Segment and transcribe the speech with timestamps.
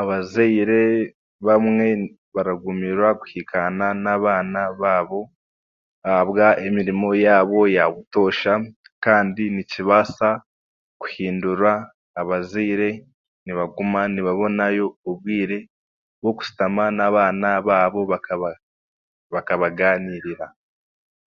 [0.00, 0.82] Abazaire
[1.46, 1.86] bamwe
[2.34, 5.20] baragumirwa kuhikaana n'abaana baabo
[6.08, 8.52] ahabwa emirimo yaabo yaabutoosha
[9.04, 10.28] kandi nikibaasa
[11.00, 11.70] kuhindura
[12.20, 12.88] abazaire
[13.44, 15.58] nibaguma nibabonayo obwire
[16.20, 18.50] bw'okushutama n'abaana baabo bakaba
[19.32, 20.46] bakabagaaniirira